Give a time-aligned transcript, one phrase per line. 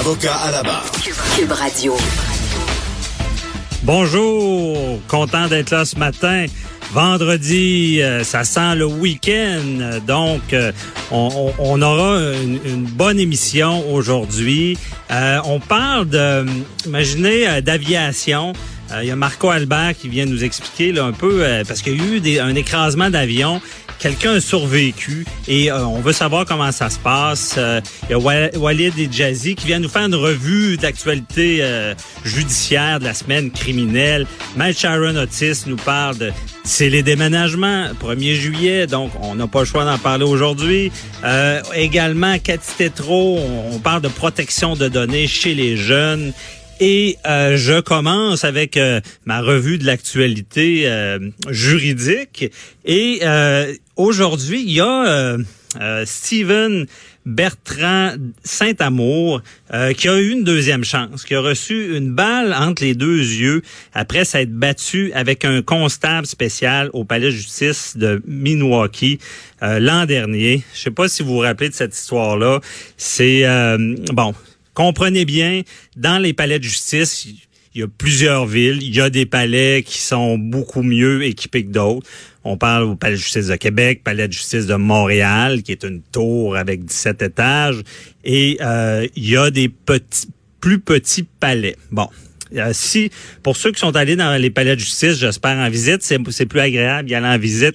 [0.00, 0.84] Avocat à la barre.
[1.36, 1.96] Cube Radio.
[3.82, 6.46] Bonjour, content d'être là ce matin.
[6.92, 10.72] Vendredi, euh, ça sent le week-end, donc euh,
[11.10, 14.78] on, aura une, une bonne émission aujourd'hui.
[15.10, 16.46] Euh, on parle de,
[16.86, 17.60] imaginez, euh,
[18.92, 21.82] Euh, Il y a Marco Albert qui vient nous expliquer là, un peu, euh, parce
[21.82, 23.60] qu'il y a eu des- un écrasement d'avion.
[24.00, 27.54] Quelqu'un a survécu et euh, on veut savoir comment ça se passe.
[27.56, 31.58] Euh, Il y a Wa- Walid et Jazzy qui viennent nous faire une revue d'actualité
[31.62, 34.26] euh, judiciaire de la semaine criminelle.
[34.56, 36.32] Matt Sharon Otis nous parle de
[36.64, 40.90] c'est les déménagements, 1er juillet, donc on n'a pas le choix d'en parler aujourd'hui.
[41.74, 46.32] Également, Cathy Tétrault, on, on parle de protection de données chez les jeunes.
[46.80, 52.50] Et euh, je commence avec euh, ma revue de l'actualité euh, juridique.
[52.84, 55.38] Et euh, aujourd'hui, il y a euh,
[55.80, 56.86] euh, Steven
[57.26, 59.40] Bertrand Saint-Amour
[59.96, 63.62] qui a eu une deuxième chance, qui a reçu une balle entre les deux yeux
[63.94, 69.18] après s'être battu avec un constable spécial au palais de justice de Milwaukee
[69.62, 70.62] l'an dernier.
[70.74, 72.60] Je sais pas si vous vous rappelez de cette histoire-là.
[72.98, 73.44] C'est
[74.12, 74.34] bon.
[74.74, 75.62] Comprenez bien,
[75.96, 77.26] dans les palais de justice,
[77.74, 78.82] il y a plusieurs villes.
[78.82, 82.06] Il y a des palais qui sont beaucoup mieux équipés que d'autres.
[82.44, 85.82] On parle au palais de justice de Québec, palais de justice de Montréal, qui est
[85.82, 87.82] une tour avec 17 étages.
[88.24, 90.28] Et euh, il y a des petits,
[90.60, 91.76] plus petits palais.
[91.90, 92.08] Bon.
[92.54, 93.10] Euh, si,
[93.42, 96.60] pour ceux qui sont allés dans les palais de justice, j'espère en visite, c'est plus
[96.60, 97.74] agréable d'y aller en visite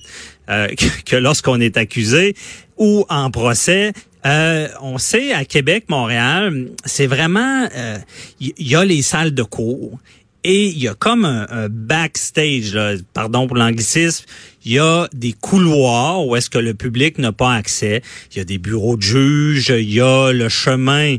[0.50, 2.36] euh, que, que lorsqu'on est accusé
[2.78, 3.92] ou en procès.
[4.25, 7.97] Euh, on sait à Québec, Montréal, c'est vraiment euh,
[8.41, 9.97] il y, a les salles de cours
[10.44, 12.78] et il y a comme un, backstage,
[13.13, 14.25] pardon pour l'anglicisme,
[14.66, 18.02] il y a des couloirs où est-ce que le public n'a pas accès.
[18.31, 21.16] Il y a des bureaux de juges, il y a le chemin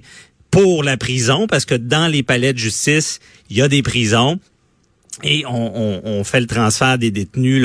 [0.50, 3.18] pour la prison parce que dans les palais de justice,
[3.48, 4.38] il y a des prisons
[5.22, 7.62] et on, fait le transfert des détenus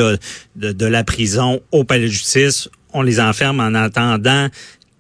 [0.55, 2.69] de, de la prison au palais de justice.
[2.93, 4.49] On les enferme en attendant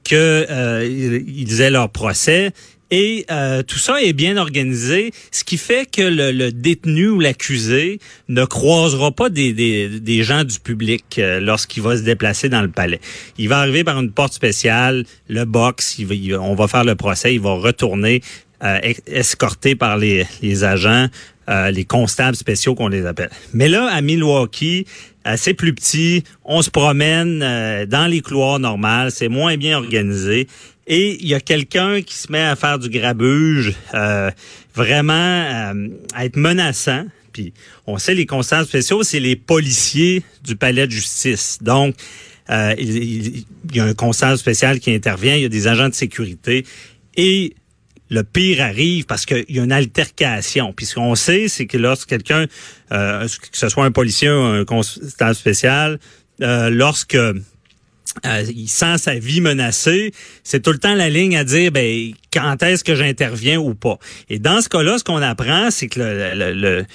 [0.05, 2.51] que euh, aient leur procès.
[2.91, 7.19] Et euh, tout ça est bien organisé, ce qui fait que le, le détenu ou
[7.19, 7.99] l'accusé
[8.29, 12.61] ne croisera pas des, des, des gens du public euh, lorsqu'il va se déplacer dans
[12.61, 13.01] le palais.
[13.39, 17.33] Il va arriver par une porte spéciale, le box, il on va faire le procès,
[17.33, 18.21] il va retourner
[18.63, 21.07] euh, escorté par les, les agents,
[21.49, 23.31] euh, les constables spéciaux qu'on les appelle.
[23.53, 24.85] Mais là, à Milwaukee,
[25.35, 30.47] c'est plus petit, on se promène euh, dans les couloirs normales, c'est moins bien organisé.
[30.87, 34.29] Et il y a quelqu'un qui se met à faire du grabuge, euh,
[34.75, 37.05] vraiment euh, à être menaçant.
[37.33, 37.53] Puis
[37.87, 41.57] on sait les constables spéciaux, c'est les policiers du palais de justice.
[41.61, 41.95] Donc,
[42.47, 46.65] il, y a un constable spécial qui intervient, il y a des agents de sécurité.
[47.17, 47.55] Et
[48.09, 50.73] le pire arrive parce qu'il y a une altercation.
[50.73, 52.45] Puis ce qu'on sait, c'est que lorsque quelqu'un,
[52.91, 55.99] euh, que ce soit un policier ou un constable spécial,
[56.41, 57.33] euh, lorsque euh,
[58.23, 62.61] il sent sa vie menacée, c'est tout le temps la ligne à dire ben quand
[62.63, 63.97] est-ce que j'interviens ou pas.
[64.29, 66.85] Et dans ce cas-là, ce qu'on apprend, c'est que le,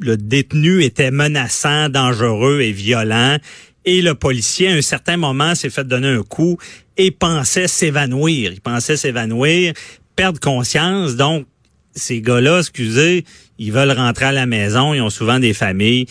[0.00, 3.38] le détenu était menaçant, dangereux et violent.
[3.84, 6.58] Et le policier, à un certain moment, s'est fait donner un coup
[6.98, 8.52] et pensait s'évanouir.
[8.52, 9.72] Il pensait s'évanouir,
[10.18, 11.14] perdre conscience.
[11.14, 11.46] Donc,
[11.94, 13.24] ces gars-là, excusez,
[13.60, 14.92] ils veulent rentrer à la maison.
[14.92, 16.06] Ils ont souvent des familles.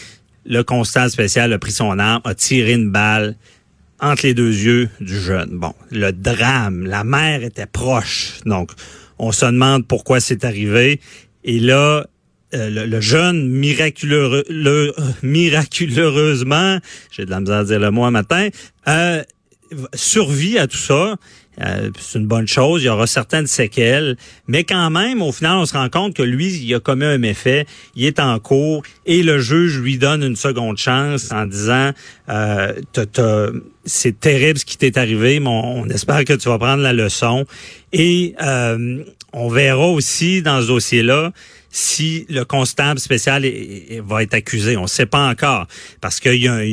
[0.45, 3.35] Le constable spécial a pris son arme, a tiré une balle
[3.99, 5.49] entre les deux yeux du jeune.
[5.59, 8.39] Bon, le drame, la mère était proche.
[8.45, 8.71] Donc,
[9.19, 11.01] on se demande pourquoi c'est arrivé.
[11.43, 12.05] Et là,
[12.53, 16.79] euh, le, jeune, miraculeux, le- miraculeusement,
[17.11, 18.47] j'ai de la misère à dire le mot un matin,
[18.87, 19.21] euh,
[19.93, 21.15] survit à tout ça.
[21.61, 22.83] Euh, c'est une bonne chose.
[22.83, 24.17] Il y aura certaines séquelles.
[24.47, 27.17] Mais quand même, au final, on se rend compte que lui, il a commis un
[27.17, 27.65] méfait.
[27.95, 31.91] Il est en cours et le juge lui donne une seconde chance en disant
[32.29, 32.73] euh,
[33.85, 37.45] c'est terrible ce qui t'est arrivé, mais on, espère que tu vas prendre la leçon.
[37.93, 41.31] Et euh, on verra aussi dans ce dossier-là
[41.77, 43.45] si le constable spécial
[44.03, 44.77] va être accusé.
[44.77, 45.67] On ne sait pas encore
[46.01, 46.63] parce qu'il y a,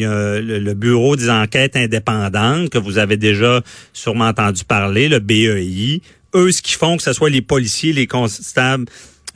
[0.41, 3.61] le, bureau des enquêtes indépendantes que vous avez déjà
[3.93, 6.01] sûrement entendu parler, le BEI.
[6.35, 8.87] Eux, ce qu'ils font, que ce soit les policiers, les constables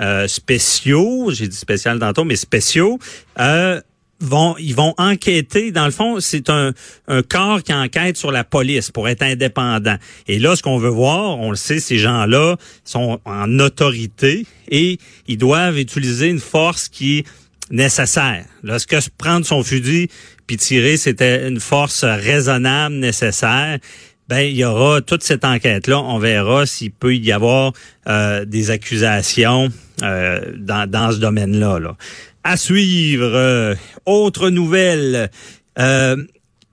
[0.00, 2.98] euh, spéciaux, j'ai dit spécial tantôt, mais spéciaux,
[3.38, 3.78] euh,
[4.20, 5.70] ils vont enquêter.
[5.70, 6.72] Dans le fond, c'est un,
[7.06, 9.96] un corps qui enquête sur la police pour être indépendant.
[10.26, 14.98] Et là, ce qu'on veut voir, on le sait, ces gens-là sont en autorité et
[15.26, 17.26] ils doivent utiliser une force qui est
[17.70, 18.44] nécessaire.
[18.62, 20.08] Lorsque prendre son fusil
[20.46, 23.78] puis tirer, c'était une force raisonnable, nécessaire.
[24.28, 25.98] Ben, il y aura toute cette enquête-là.
[26.00, 27.72] On verra s'il peut y avoir
[28.08, 29.70] euh, des accusations
[30.02, 31.78] euh, dans, dans ce domaine-là.
[31.78, 31.96] Là.
[32.44, 33.30] À suivre.
[33.32, 35.30] Euh, autre nouvelle.
[35.78, 36.16] Euh,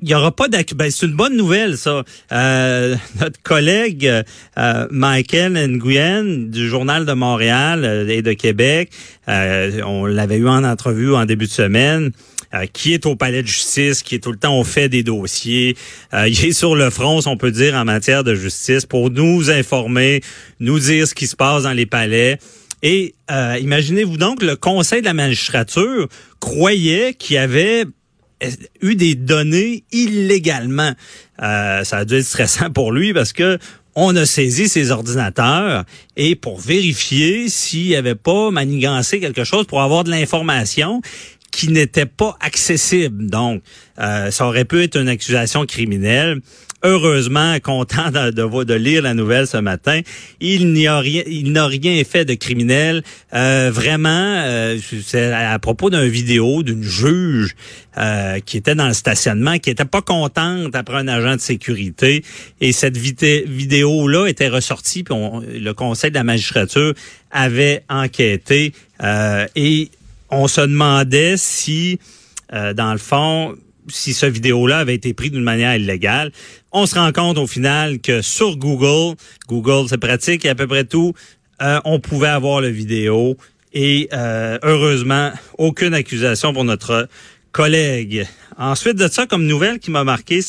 [0.01, 0.77] il y aura pas d'accueil.
[0.77, 2.03] Ben, c'est une bonne nouvelle, ça.
[2.33, 4.11] Euh, notre collègue
[4.91, 8.91] Michael Nguyen du Journal de Montréal et de Québec,
[9.27, 12.11] on l'avait eu en entrevue en début de semaine,
[12.73, 15.75] qui est au palais de justice, qui est tout le temps au fait des dossiers.
[16.13, 20.21] il est sur le front, on peut dire, en matière de justice, pour nous informer,
[20.59, 22.39] nous dire ce qui se passe dans les palais.
[22.85, 26.07] Et euh, imaginez-vous donc, le Conseil de la magistrature
[26.39, 27.85] croyait qu'il avait
[28.81, 30.91] eu des données illégalement.
[31.41, 33.57] Euh, ça a dû être stressant pour lui parce que
[33.95, 35.85] on a saisi ses ordinateurs
[36.17, 41.01] et pour vérifier s'il n'y avait pas manigancé quelque chose pour avoir de l'information
[41.55, 43.29] qui n'était pas accessible.
[43.29, 43.61] Donc,
[43.97, 46.41] euh, ça aurait pu être une accusation criminelle
[46.83, 50.01] heureusement content de, de, de, lire la nouvelle ce matin.
[50.39, 53.03] Il n'y a rien, il n'a rien fait de criminel.
[53.33, 57.55] Euh, vraiment, euh, c'est à propos d'une vidéo d'une juge
[57.97, 62.23] euh, qui était dans le stationnement, qui était pas contente après un agent de sécurité,
[62.61, 66.93] et cette vidéo là était ressortie, puis le Conseil de la magistrature
[67.31, 68.73] avait enquêté
[69.55, 69.89] et
[70.29, 71.99] on se demandait si,
[72.51, 73.55] dans le fond,
[73.87, 76.31] si ce vidéo-là avait été pris d'une manière illégale.
[76.71, 79.15] On se rend compte au final que sur Google,
[79.47, 81.13] Google c'est pratique et à peu près tout,
[81.61, 83.37] euh, on pouvait avoir le vidéo
[83.73, 87.07] et euh, heureusement aucune accusation pour notre
[87.51, 88.25] collègue.
[88.57, 90.41] Ensuite de ça, comme nouvelle qui m'a marqué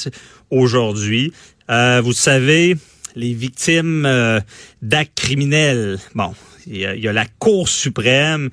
[0.50, 1.32] aujourd'hui,
[1.70, 2.76] euh, vous savez,
[3.14, 4.08] les victimes
[4.82, 5.98] d'actes criminels.
[6.14, 6.34] Bon,
[6.66, 8.50] il y, a la Cour suprême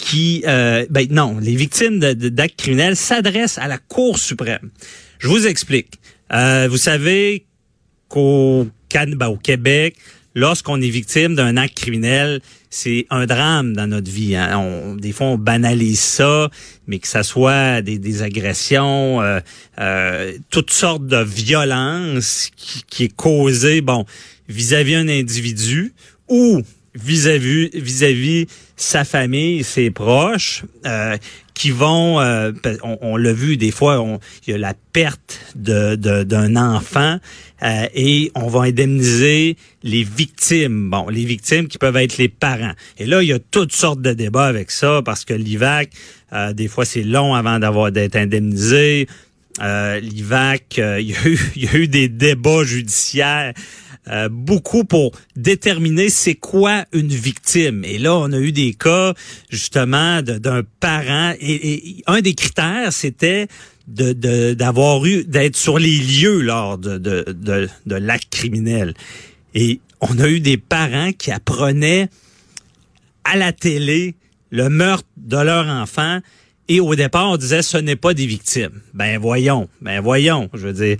[0.00, 4.70] qui, euh, ben non, les victimes d'actes criminels s'adressent à la Cour suprême.
[5.18, 6.00] Je vous explique.
[6.32, 7.44] Euh, vous savez
[8.08, 9.96] qu'au ben, au Québec,
[10.34, 14.34] lorsqu'on est victime d'un acte criminel, c'est un drame dans notre vie.
[14.36, 14.58] Hein.
[14.58, 16.50] On, des fois, on banalise ça,
[16.86, 19.40] mais que ça soit des, des agressions, euh,
[19.80, 24.06] euh, toutes sortes de violences qui, qui est causée, bon,
[24.48, 25.92] vis-à-vis un individu
[26.28, 26.62] ou
[26.94, 28.46] vis-à-vis vis-à-vis
[28.80, 31.16] sa famille, ses proches, euh,
[31.52, 32.52] qui vont, euh,
[33.02, 34.02] on, l'a vu des fois,
[34.46, 37.18] il y a la perte de, d'un enfant
[37.62, 40.88] euh, et on va indemniser les victimes.
[40.88, 42.72] Bon, les victimes qui peuvent être les parents.
[42.98, 45.90] Et là, il y a toutes sortes de débats avec ça parce que l'IVAC,
[46.54, 49.06] des fois, c'est long avant d'avoir d'être indemnisé.
[49.60, 53.52] L'IVAC, il y, a eu, il y a eu des débats judiciaires
[54.08, 57.84] euh, beaucoup pour déterminer c'est quoi une victime.
[57.84, 59.14] Et là, on a eu des cas
[59.50, 63.46] justement d'un parent et, un des critères, c'était
[63.86, 68.94] d'avoir eu d'être sur les lieux lors de, de l'acte criminel.
[69.54, 72.08] Et on a eu des parents qui apprenaient
[73.24, 74.14] à la télé
[74.50, 76.20] le meurtre de leur enfant
[76.70, 78.80] et au départ, on disait ce n'est pas des victimes.
[78.94, 80.48] Ben voyons, ben voyons.
[80.54, 80.98] Je veux dire,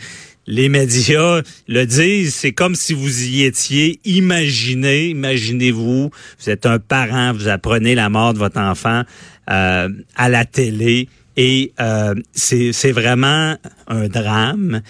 [0.51, 4.01] les médias le disent, c'est comme si vous y étiez.
[4.05, 9.05] Imaginez, imaginez-vous, vous êtes un parent, vous apprenez la mort de votre enfant
[9.49, 14.83] euh, à la télé et euh, c'est vraiment un drame.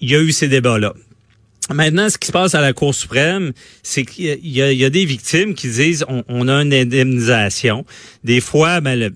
[0.00, 0.92] Il y a eu ces débats-là.
[1.70, 5.06] Maintenant, ce qui se passe à la Cour suprême, c'est qu'il y, y, a des
[5.06, 7.86] victimes qui disent on, on a une indemnisation.
[8.22, 9.10] Des fois, ben,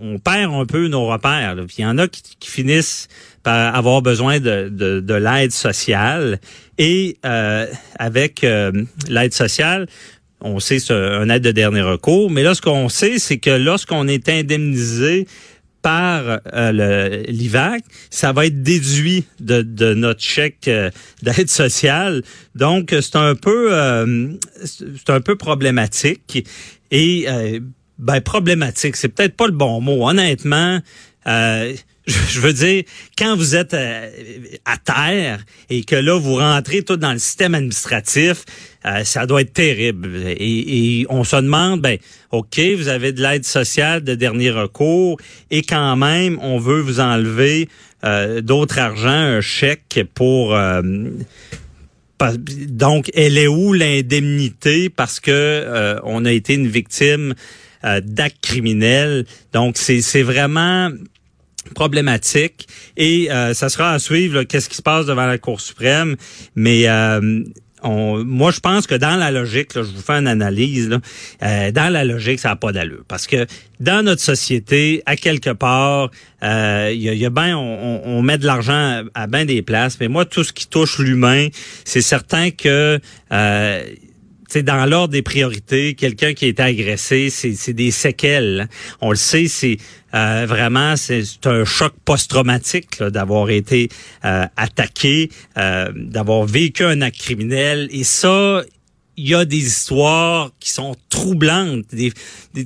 [0.00, 1.56] on, perd un peu nos repères.
[1.78, 3.08] il y en a qui, finissent
[3.44, 6.40] avoir besoin de, de, l'aide sociale.
[6.78, 7.66] Et euh,
[7.98, 8.72] avec euh,
[9.08, 9.86] l'aide sociale,
[10.40, 12.30] on sait c'est un aide de dernier recours.
[12.30, 15.26] Mais là, ce qu'on sait, c'est que lorsqu'on est indemnisé
[15.84, 20.90] par euh, l'IVAC, ça va être déduit de, de notre chèque euh,
[21.22, 22.22] d'aide sociale.
[22.54, 24.32] Donc c'est un peu euh,
[24.64, 26.48] c'est un peu problématique
[26.90, 27.26] et
[27.98, 30.08] ben problématique, c'est peut-être pas le bon mot.
[30.08, 30.80] Honnêtement,
[32.06, 32.84] je veux dire,
[33.16, 34.10] quand vous êtes euh,
[34.66, 38.44] à terre et que là, vous rentrez tout dans le système administratif,
[38.84, 40.10] euh, ça doit être terrible.
[40.26, 41.96] Et, on se demande, ben,
[42.30, 45.18] OK, vous avez de l'aide sociale de dernier recours
[45.50, 47.68] et quand même, on veut vous enlever
[48.04, 50.54] euh, d'autres argent, un chèque pour...
[52.68, 57.34] donc, elle est où l'indemnité parce que on a été une victime
[57.82, 59.24] d'actes criminels?
[59.52, 60.90] Donc, c'est vraiment
[61.74, 66.16] problématique et euh, ça sera à suivre qu'est-ce qui se passe devant la Cour suprême.
[66.54, 67.42] Mais euh,
[67.82, 71.00] on, moi, je pense que dans la logique, je vous fais une analyse, là,
[71.42, 73.04] euh, dans la logique, ça n'a pas d'allure.
[73.08, 73.46] Parce que
[73.80, 76.10] dans notre société, à quelque part,
[76.42, 76.48] il
[77.00, 79.98] y, a, y a ben, on, on, met de l'argent à, à bien des places,
[80.00, 81.48] mais moi, tout ce qui touche l'humain,
[81.84, 83.00] c'est certain que
[84.54, 88.68] c'est dans l'ordre des priorités, quelqu'un qui a été agressé, c'est des séquelles.
[89.00, 89.78] On le sait, c'est
[90.14, 93.88] euh, vraiment c'est un choc post-traumatique d'avoir été
[94.24, 97.88] euh, attaqué, euh, d'avoir vécu un acte criminel.
[97.90, 98.62] Et ça,
[99.16, 101.86] il y a des histoires qui sont troublantes.
[101.90, 102.12] tu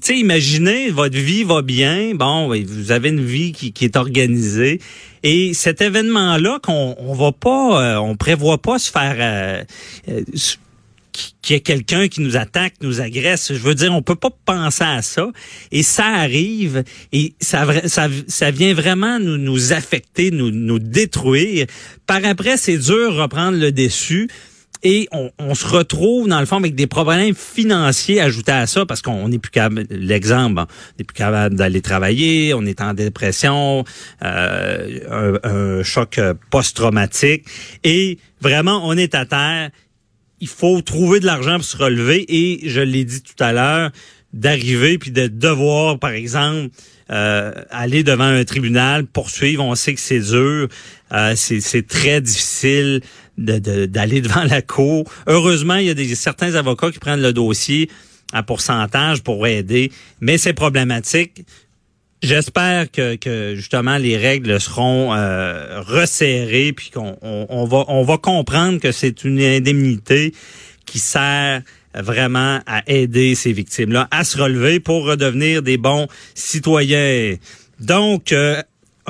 [0.02, 4.78] sais, imaginez, votre vie va bien, bon, vous avez une vie qui, qui est organisée,
[5.23, 9.64] et cet événement-là qu'on on va pas, on prévoit pas se faire
[11.42, 13.52] qu'il y ait quelqu'un qui nous attaque, nous agresse.
[13.52, 15.28] Je veux dire, on peut pas penser à ça.
[15.70, 17.66] Et ça arrive et ça,
[18.50, 21.66] vient vraiment nous, nous affecter, nous, nous détruire.
[22.06, 24.28] Par après, c'est dur reprendre le dessus.
[24.84, 29.02] Et on, se retrouve, dans le fond, avec des problèmes financiers ajoutés à ça, parce
[29.02, 30.66] qu'on n'est plus capable, l'exemple, on
[30.98, 33.84] n'est plus capable d'aller travailler, on est en dépression,
[34.22, 36.20] euh, un, un choc
[36.50, 37.44] post-traumatique,
[37.82, 39.70] et vraiment, on est à terre,
[40.40, 43.90] il faut trouver de l'argent pour se relever et je l'ai dit tout à l'heure,
[44.33, 46.71] d'arriver puis de devoir, par exemple,
[47.11, 49.64] euh, aller devant un tribunal, poursuivre.
[49.64, 50.68] On sait que c'est dur,
[51.12, 53.00] euh, c'est très difficile
[53.38, 55.11] d'aller devant la cour.
[55.26, 57.88] Heureusement, il y a des, certains avocats qui prennent le dossier
[58.33, 59.90] à pourcentage pour aider,
[60.21, 61.47] mais c'est problématique.
[62.20, 68.18] J'espère que, que, justement les règles seront euh, resserrées puis qu'on on, va on va
[68.18, 70.34] comprendre que c'est une indemnité
[70.84, 71.62] qui sert
[71.94, 77.37] vraiment à aider ces victimes-là à se relever pour redevenir des bons citoyens.
[77.78, 78.62] Donc, euh,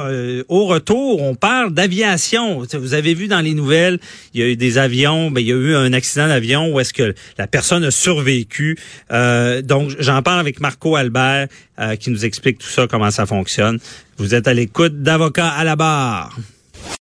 [0.06, 2.62] euh, au retour, on parle d'aviation.
[2.72, 3.98] Vous avez vu dans les nouvelles,
[4.34, 6.80] il y a eu des avions, ben, il y a eu un accident d'avion où
[6.80, 8.78] est-ce que la personne a survécu.
[9.12, 13.26] Euh, donc, j'en parle avec Marco Albert euh, qui nous explique tout ça, comment ça
[13.26, 13.78] fonctionne.
[14.16, 16.36] Vous êtes à l'écoute d'Avocats à la barre.